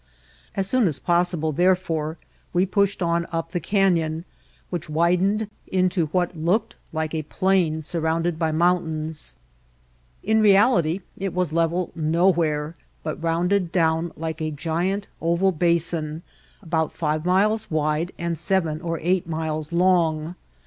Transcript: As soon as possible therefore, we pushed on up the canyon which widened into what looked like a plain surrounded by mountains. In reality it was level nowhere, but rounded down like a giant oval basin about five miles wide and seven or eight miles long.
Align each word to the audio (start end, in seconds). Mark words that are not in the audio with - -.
As 0.55 0.67
soon 0.67 0.87
as 0.87 0.97
possible 0.97 1.51
therefore, 1.51 2.17
we 2.53 2.65
pushed 2.65 3.03
on 3.03 3.27
up 3.31 3.51
the 3.51 3.59
canyon 3.59 4.25
which 4.71 4.89
widened 4.89 5.47
into 5.67 6.07
what 6.07 6.35
looked 6.35 6.73
like 6.91 7.13
a 7.13 7.21
plain 7.21 7.83
surrounded 7.83 8.39
by 8.39 8.51
mountains. 8.51 9.35
In 10.23 10.41
reality 10.41 11.01
it 11.19 11.35
was 11.35 11.53
level 11.53 11.91
nowhere, 11.93 12.75
but 13.03 13.21
rounded 13.21 13.71
down 13.71 14.11
like 14.17 14.41
a 14.41 14.49
giant 14.49 15.07
oval 15.21 15.51
basin 15.51 16.23
about 16.63 16.91
five 16.91 17.23
miles 17.23 17.69
wide 17.69 18.11
and 18.17 18.39
seven 18.39 18.81
or 18.81 18.97
eight 19.03 19.27
miles 19.27 19.71
long. 19.71 20.33